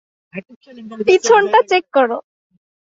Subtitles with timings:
[1.07, 2.17] পিছনটা চেক করো।